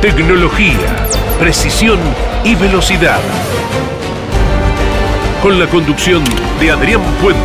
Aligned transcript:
Tecnología, 0.00 1.08
precisión 1.40 1.98
y 2.44 2.54
velocidad. 2.54 3.18
Con 5.42 5.58
la 5.58 5.66
conducción 5.66 6.22
de 6.60 6.70
Adrián 6.70 7.00
Puente. 7.22 7.40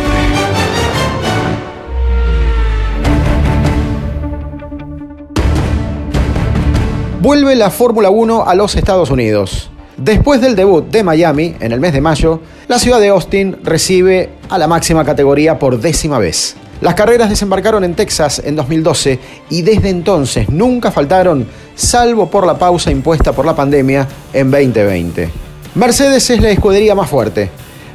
Vuelve 7.20 7.56
la 7.56 7.70
Fórmula 7.70 8.10
1 8.10 8.44
a 8.46 8.54
los 8.54 8.76
Estados 8.76 9.10
Unidos. 9.10 9.70
Después 9.96 10.42
del 10.42 10.54
debut 10.54 10.84
de 10.90 11.02
Miami 11.02 11.56
en 11.58 11.72
el 11.72 11.80
mes 11.80 11.94
de 11.94 12.02
mayo, 12.02 12.42
la 12.68 12.78
ciudad 12.78 13.00
de 13.00 13.08
Austin 13.08 13.56
recibe 13.64 14.28
a 14.50 14.58
la 14.58 14.68
máxima 14.68 15.06
categoría 15.06 15.58
por 15.58 15.80
décima 15.80 16.18
vez. 16.18 16.54
Las 16.82 16.96
carreras 16.96 17.30
desembarcaron 17.30 17.84
en 17.84 17.94
Texas 17.94 18.42
en 18.44 18.56
2012 18.56 19.20
y 19.50 19.62
desde 19.62 19.88
entonces 19.88 20.48
nunca 20.48 20.90
faltaron, 20.90 21.46
salvo 21.76 22.28
por 22.28 22.44
la 22.44 22.58
pausa 22.58 22.90
impuesta 22.90 23.32
por 23.32 23.46
la 23.46 23.54
pandemia 23.54 24.08
en 24.32 24.50
2020. 24.50 25.30
Mercedes 25.76 26.28
es 26.28 26.42
la 26.42 26.50
escudería 26.50 26.96
más 26.96 27.08
fuerte. 27.08 27.50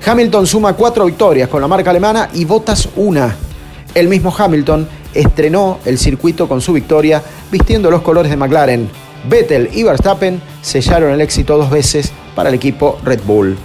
Hamilton 0.06 0.48
suma 0.48 0.72
cuatro 0.72 1.04
victorias 1.04 1.50
con 1.50 1.62
la 1.62 1.68
marca 1.68 1.90
alemana 1.90 2.30
y 2.34 2.46
Bottas 2.46 2.88
una. 2.96 3.36
El 3.94 4.08
mismo 4.08 4.34
Hamilton 4.36 4.88
estrenó 5.14 5.80
el 5.84 5.98
circuito 5.98 6.48
con 6.48 6.62
su 6.62 6.72
victoria 6.72 7.22
vistiendo 7.52 7.92
los 7.92 8.02
colores 8.02 8.32
de 8.32 8.38
McLaren. 8.38 8.90
Vettel 9.28 9.70
y 9.74 9.84
Verstappen 9.84 10.42
sellaron 10.62 11.12
el 11.12 11.20
éxito 11.20 11.58
dos 11.58 11.70
veces 11.70 12.14
para 12.36 12.48
el 12.48 12.56
equipo 12.56 12.98
Red 13.04 13.20
Bull. 13.26 13.58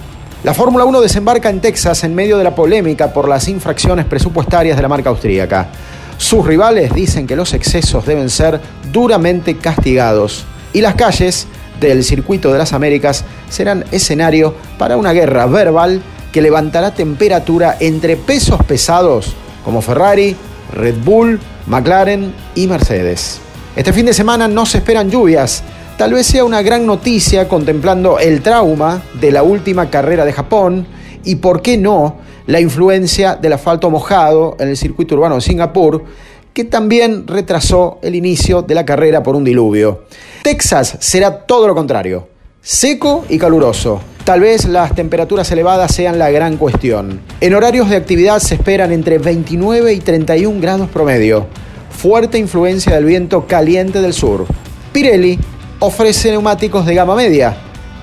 La 0.43 0.53
Fórmula 0.53 0.83
1 0.83 0.99
desembarca 0.99 1.49
en 1.49 1.61
Texas 1.61 2.03
en 2.03 2.13
medio 2.13 2.37
de 2.37 2.43
la 2.43 2.53
polémica 2.53 3.13
por 3.13 3.29
las 3.29 3.47
infracciones 3.47 4.05
presupuestarias 4.05 4.75
de 4.75 4.81
la 4.81 4.89
marca 4.89 5.09
austríaca. 5.09 5.69
Sus 6.17 6.45
rivales 6.45 6.93
dicen 6.93 7.25
que 7.25 7.37
los 7.37 7.53
excesos 7.53 8.05
deben 8.05 8.29
ser 8.29 8.59
duramente 8.91 9.55
castigados 9.55 10.43
y 10.73 10.81
las 10.81 10.95
calles 10.95 11.47
del 11.79 12.03
circuito 12.03 12.51
de 12.51 12.57
las 12.57 12.73
Américas 12.73 13.23
serán 13.49 13.85
escenario 13.91 14.53
para 14.77 14.97
una 14.97 15.13
guerra 15.13 15.45
verbal 15.45 16.01
que 16.33 16.41
levantará 16.41 16.93
temperatura 16.93 17.77
entre 17.79 18.17
pesos 18.17 18.61
pesados 18.65 19.35
como 19.63 19.81
Ferrari, 19.81 20.35
Red 20.73 20.95
Bull, 21.05 21.39
McLaren 21.67 22.33
y 22.53 22.67
Mercedes. 22.67 23.39
Este 23.77 23.93
fin 23.93 24.07
de 24.07 24.13
semana 24.13 24.49
no 24.49 24.65
se 24.65 24.79
esperan 24.79 25.09
lluvias, 25.09 25.63
Tal 25.97 26.11
vez 26.11 26.25
sea 26.25 26.43
una 26.43 26.63
gran 26.63 26.87
noticia 26.87 27.47
contemplando 27.47 28.17
el 28.17 28.41
trauma 28.41 29.03
de 29.21 29.31
la 29.31 29.43
última 29.43 29.91
carrera 29.91 30.25
de 30.25 30.33
Japón 30.33 30.87
y, 31.23 31.35
por 31.35 31.61
qué 31.61 31.77
no, 31.77 32.17
la 32.47 32.59
influencia 32.59 33.35
del 33.35 33.53
asfalto 33.53 33.91
mojado 33.91 34.57
en 34.59 34.69
el 34.69 34.75
circuito 34.75 35.13
urbano 35.13 35.35
de 35.35 35.41
Singapur, 35.41 36.03
que 36.51 36.63
también 36.63 37.27
retrasó 37.27 37.99
el 38.01 38.15
inicio 38.15 38.63
de 38.63 38.73
la 38.73 38.85
carrera 38.85 39.21
por 39.21 39.35
un 39.35 39.43
diluvio. 39.43 40.05
Texas 40.41 40.97
será 40.99 41.45
todo 41.45 41.67
lo 41.67 41.75
contrario, 41.75 42.27
seco 42.61 43.23
y 43.29 43.37
caluroso. 43.37 44.01
Tal 44.25 44.39
vez 44.39 44.65
las 44.65 44.95
temperaturas 44.95 45.51
elevadas 45.51 45.93
sean 45.93 46.17
la 46.17 46.31
gran 46.31 46.57
cuestión. 46.57 47.21
En 47.39 47.53
horarios 47.53 47.89
de 47.89 47.97
actividad 47.97 48.39
se 48.39 48.55
esperan 48.55 48.91
entre 48.91 49.19
29 49.19 49.93
y 49.93 49.99
31 49.99 50.59
grados 50.59 50.89
promedio. 50.89 51.45
Fuerte 51.91 52.39
influencia 52.39 52.95
del 52.95 53.05
viento 53.05 53.45
caliente 53.45 54.01
del 54.01 54.13
sur. 54.13 54.45
Pirelli 54.91 55.39
ofrece 55.85 56.31
neumáticos 56.31 56.85
de 56.85 56.95
gama 56.95 57.13
media. 57.13 57.57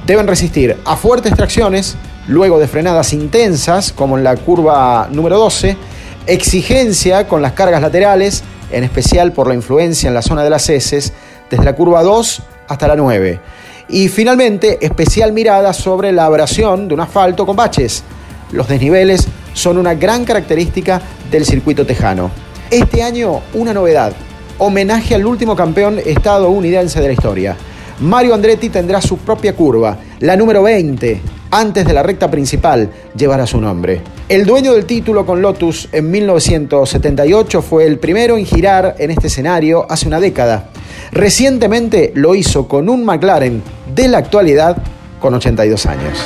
Deben 0.06 0.26
resistir 0.26 0.76
a 0.84 0.96
fuertes 0.96 1.32
tracciones, 1.34 1.96
luego 2.28 2.58
de 2.58 2.68
frenadas 2.68 3.14
intensas, 3.14 3.90
como 3.90 4.18
en 4.18 4.24
la 4.24 4.36
curva 4.36 5.08
número 5.10 5.38
12, 5.38 5.78
exigencia 6.26 7.26
con 7.26 7.40
las 7.40 7.52
cargas 7.52 7.80
laterales, 7.80 8.44
en 8.70 8.84
especial 8.84 9.32
por 9.32 9.48
la 9.48 9.54
influencia 9.54 10.08
en 10.08 10.14
la 10.14 10.20
zona 10.20 10.44
de 10.44 10.50
las 10.50 10.68
heces, 10.68 11.14
desde 11.48 11.64
la 11.64 11.74
curva 11.74 12.02
2 12.02 12.42
hasta 12.68 12.86
la 12.86 12.96
9. 12.96 13.40
Y 13.88 14.08
finalmente, 14.08 14.84
especial 14.84 15.32
mirada 15.32 15.72
sobre 15.72 16.12
la 16.12 16.26
abrasión 16.26 16.86
de 16.86 16.92
un 16.92 17.00
asfalto 17.00 17.46
con 17.46 17.56
baches. 17.56 18.04
Los 18.52 18.68
desniveles 18.68 19.26
son 19.54 19.78
una 19.78 19.94
gran 19.94 20.26
característica 20.26 21.00
del 21.30 21.46
circuito 21.46 21.86
tejano. 21.86 22.30
Este 22.70 23.02
año, 23.02 23.40
una 23.54 23.72
novedad, 23.72 24.12
homenaje 24.58 25.14
al 25.14 25.24
último 25.24 25.56
campeón 25.56 25.98
estadounidense 25.98 27.00
de 27.00 27.06
la 27.06 27.14
historia. 27.14 27.56
Mario 28.00 28.32
Andretti 28.34 28.70
tendrá 28.70 29.00
su 29.02 29.18
propia 29.18 29.54
curva, 29.54 29.98
la 30.20 30.34
número 30.34 30.62
20, 30.62 31.20
antes 31.50 31.84
de 31.84 31.92
la 31.92 32.02
recta 32.02 32.30
principal, 32.30 32.90
llevará 33.14 33.46
su 33.46 33.60
nombre. 33.60 34.00
El 34.26 34.46
dueño 34.46 34.72
del 34.72 34.86
título 34.86 35.26
con 35.26 35.42
Lotus 35.42 35.86
en 35.92 36.10
1978 36.10 37.60
fue 37.60 37.86
el 37.86 37.98
primero 37.98 38.38
en 38.38 38.46
girar 38.46 38.94
en 38.98 39.10
este 39.10 39.26
escenario 39.26 39.84
hace 39.90 40.08
una 40.08 40.18
década. 40.18 40.70
Recientemente 41.12 42.12
lo 42.14 42.34
hizo 42.34 42.68
con 42.68 42.88
un 42.88 43.04
McLaren 43.04 43.62
de 43.94 44.08
la 44.08 44.18
actualidad 44.18 44.78
con 45.20 45.34
82 45.34 45.84
años. 45.84 46.18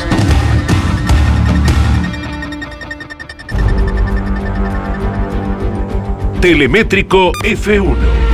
Telemétrico 6.41 7.33
F1 7.43 8.34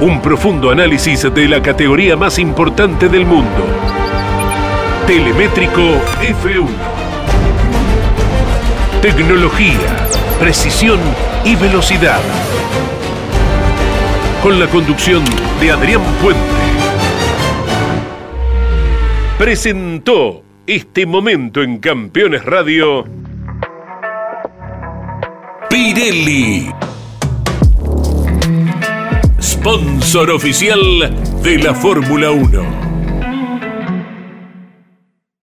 un 0.00 0.20
profundo 0.20 0.70
análisis 0.70 1.22
de 1.22 1.48
la 1.48 1.62
categoría 1.62 2.16
más 2.16 2.38
importante 2.38 3.08
del 3.08 3.24
mundo. 3.24 3.64
Telemétrico 5.06 5.80
F1. 6.20 6.68
Tecnología, 9.00 10.08
precisión 10.38 11.00
y 11.44 11.56
velocidad. 11.56 12.20
Con 14.42 14.60
la 14.60 14.66
conducción 14.66 15.24
de 15.60 15.70
Adrián 15.70 16.02
Puente. 16.22 16.42
Presentó 19.38 20.42
este 20.66 21.06
momento 21.06 21.62
en 21.62 21.78
Campeones 21.78 22.44
Radio. 22.44 23.06
Pirelli 25.70 26.70
sponsor 29.66 30.30
oficial 30.30 30.78
de 31.42 31.58
la 31.58 31.74
Fórmula 31.74 32.30
1. 32.30 32.85